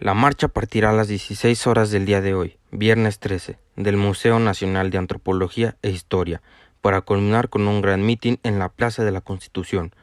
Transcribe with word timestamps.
La 0.00 0.12
marcha 0.12 0.48
partirá 0.48 0.90
a 0.90 0.92
las 0.92 1.06
16 1.06 1.66
horas 1.68 1.90
del 1.90 2.04
día 2.04 2.20
de 2.20 2.34
hoy, 2.34 2.58
viernes 2.72 3.20
13, 3.20 3.58
del 3.76 3.96
Museo 3.96 4.40
Nacional 4.40 4.90
de 4.90 4.98
Antropología 4.98 5.76
e 5.82 5.90
Historia, 5.90 6.42
para 6.80 7.00
culminar 7.00 7.48
con 7.48 7.68
un 7.68 7.80
gran 7.80 8.04
mitin 8.04 8.40
en 8.42 8.58
la 8.58 8.68
Plaza 8.68 9.04
de 9.04 9.12
la 9.12 9.20
Constitución. 9.20 9.94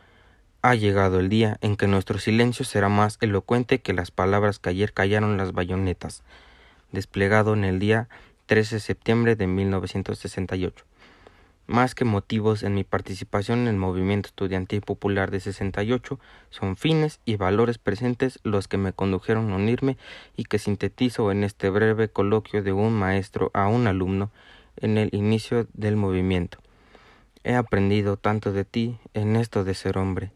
Ha 0.62 0.76
llegado 0.76 1.20
el 1.20 1.28
día 1.28 1.58
en 1.62 1.76
que 1.76 1.88
nuestro 1.88 2.20
silencio 2.20 2.64
será 2.64 2.88
más 2.88 3.18
elocuente 3.20 3.82
que 3.82 3.94
las 3.94 4.12
palabras 4.12 4.60
que 4.60 4.70
ayer 4.70 4.94
callaron 4.94 5.38
las 5.38 5.52
bayonetas, 5.52 6.24
desplegado 6.94 7.54
en 7.54 7.66
el 7.66 7.80
día 7.80 8.08
13 8.46 8.76
de 8.76 8.82
septiembre 8.82 9.36
de 9.36 9.48
1968 9.48 10.86
más 11.68 11.96
que 11.96 12.06
motivos 12.06 12.64
en 12.64 12.76
mi 12.76 12.84
participación 12.84 13.60
en 13.60 13.68
el 13.68 13.76
movimiento 13.78 14.28
estudiantil 14.28 14.82
popular 14.82 15.32
de 15.32 15.40
68, 15.40 16.20
son 16.50 16.76
fines 16.76 17.20
y 17.26 17.38
valores 17.38 17.78
presentes 17.78 18.40
los 18.44 18.68
que 18.68 18.78
me 18.78 18.94
condujeron 18.94 19.52
a 19.52 19.56
unirme 19.56 19.98
y 20.36 20.44
que 20.44 20.60
sintetizo 20.60 21.32
en 21.32 21.44
este 21.44 21.70
breve 21.70 22.10
coloquio 22.10 22.64
de 22.64 22.74
un 22.74 22.94
maestro 22.94 23.52
a 23.54 23.68
un 23.68 23.88
alumno 23.88 24.32
en 24.78 24.98
el 24.98 25.10
inicio 25.14 25.68
del 25.74 25.96
movimiento. 25.96 26.58
He 27.44 27.56
aprendido 27.56 28.18
tanto 28.18 28.52
de 28.52 28.66
ti 28.66 28.98
en 29.14 29.36
esto 29.36 29.64
de 29.64 29.74
ser 29.74 29.98
hombre, 29.98 30.32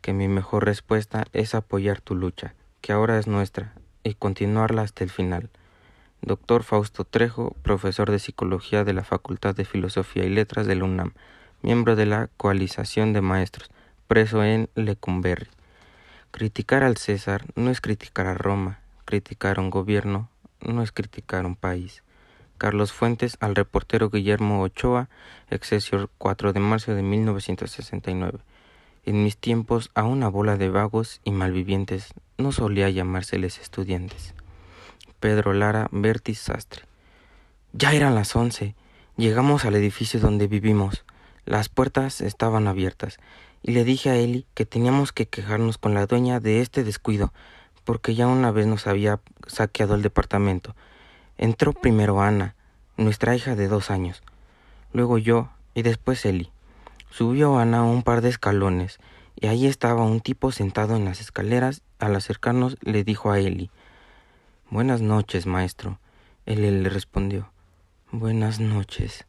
que 0.00 0.12
mi 0.12 0.26
mejor 0.26 0.64
respuesta 0.64 1.26
es 1.32 1.54
apoyar 1.54 2.00
tu 2.00 2.14
lucha, 2.14 2.54
que 2.80 2.92
ahora 2.92 3.18
es 3.18 3.26
nuestra, 3.26 3.74
y 4.02 4.14
continuarla 4.14 4.82
hasta 4.82 5.04
el 5.04 5.10
final. 5.10 5.50
Doctor 6.24 6.62
Fausto 6.62 7.04
Trejo, 7.04 7.56
profesor 7.62 8.08
de 8.10 8.20
Psicología 8.20 8.84
de 8.84 8.92
la 8.92 9.02
Facultad 9.02 9.56
de 9.56 9.64
Filosofía 9.64 10.24
y 10.24 10.28
Letras 10.28 10.68
de 10.68 10.76
la 10.76 10.84
UNAM, 10.84 11.14
miembro 11.62 11.96
de 11.96 12.06
la 12.06 12.30
Coalización 12.36 13.12
de 13.12 13.20
Maestros, 13.20 13.70
preso 14.06 14.44
en 14.44 14.70
Lecumberri. 14.76 15.48
Criticar 16.30 16.84
al 16.84 16.96
César 16.96 17.44
no 17.56 17.70
es 17.70 17.80
criticar 17.80 18.28
a 18.28 18.34
Roma, 18.34 18.78
criticar 19.04 19.58
a 19.58 19.62
un 19.62 19.70
gobierno 19.70 20.28
no 20.60 20.82
es 20.82 20.92
criticar 20.92 21.44
un 21.44 21.56
país. 21.56 22.04
Carlos 22.56 22.92
Fuentes 22.92 23.36
al 23.40 23.56
reportero 23.56 24.08
Guillermo 24.08 24.62
Ochoa, 24.62 25.08
Excesior 25.50 26.08
4 26.18 26.52
de 26.52 26.60
marzo 26.60 26.94
de 26.94 27.02
1969. 27.02 28.38
En 29.04 29.24
mis 29.24 29.36
tiempos 29.36 29.90
a 29.94 30.04
una 30.04 30.28
bola 30.28 30.56
de 30.56 30.68
vagos 30.68 31.20
y 31.24 31.32
malvivientes 31.32 32.14
no 32.38 32.52
solía 32.52 32.88
llamárseles 32.90 33.58
estudiantes. 33.58 34.34
Pedro 35.22 35.52
Lara 35.52 35.86
Bertis 35.92 36.40
Sastre. 36.40 36.82
Ya 37.72 37.92
eran 37.92 38.16
las 38.16 38.34
once. 38.34 38.74
Llegamos 39.16 39.64
al 39.64 39.76
edificio 39.76 40.18
donde 40.18 40.48
vivimos. 40.48 41.04
Las 41.44 41.68
puertas 41.68 42.20
estaban 42.20 42.66
abiertas 42.66 43.18
y 43.62 43.70
le 43.70 43.84
dije 43.84 44.10
a 44.10 44.16
Eli 44.16 44.46
que 44.54 44.66
teníamos 44.66 45.12
que 45.12 45.26
quejarnos 45.26 45.78
con 45.78 45.94
la 45.94 46.06
dueña 46.06 46.40
de 46.40 46.60
este 46.60 46.82
descuido, 46.82 47.32
porque 47.84 48.16
ya 48.16 48.26
una 48.26 48.50
vez 48.50 48.66
nos 48.66 48.88
había 48.88 49.20
saqueado 49.46 49.94
el 49.94 50.02
departamento. 50.02 50.74
Entró 51.38 51.72
primero 51.72 52.20
Ana, 52.20 52.56
nuestra 52.96 53.36
hija 53.36 53.54
de 53.54 53.68
dos 53.68 53.92
años, 53.92 54.24
luego 54.92 55.18
yo 55.18 55.50
y 55.72 55.82
después 55.82 56.26
Eli. 56.26 56.50
Subió 57.10 57.58
Ana 57.58 57.84
un 57.84 58.02
par 58.02 58.22
de 58.22 58.28
escalones 58.28 58.98
y 59.36 59.46
ahí 59.46 59.68
estaba 59.68 60.02
un 60.02 60.20
tipo 60.20 60.50
sentado 60.50 60.96
en 60.96 61.04
las 61.04 61.20
escaleras. 61.20 61.82
Al 62.00 62.16
acercarnos 62.16 62.76
le 62.80 63.04
dijo 63.04 63.30
a 63.30 63.38
Eli 63.38 63.70
Buenas 64.72 65.02
noches, 65.02 65.44
maestro. 65.44 65.98
Él 66.46 66.82
le 66.82 66.88
respondió. 66.88 67.52
Buenas 68.10 68.58
noches. 68.58 69.26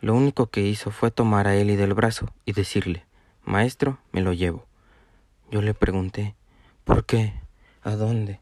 Lo 0.00 0.14
único 0.14 0.46
que 0.46 0.62
hizo 0.62 0.90
fue 0.90 1.10
tomar 1.10 1.46
a 1.46 1.54
Eli 1.54 1.76
del 1.76 1.92
brazo 1.92 2.32
y 2.46 2.54
decirle, 2.54 3.04
Maestro, 3.44 3.98
me 4.10 4.22
lo 4.22 4.32
llevo. 4.32 4.64
Yo 5.50 5.60
le 5.60 5.74
pregunté, 5.74 6.34
¿por 6.84 7.04
qué? 7.04 7.34
¿A 7.82 7.90
dónde? 7.90 8.40